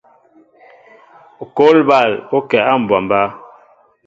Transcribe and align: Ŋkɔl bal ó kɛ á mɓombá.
Ŋkɔl 1.47 1.77
bal 1.89 2.11
ó 2.35 2.39
kɛ 2.49 2.57
á 2.71 2.73
mɓombá. 2.81 3.21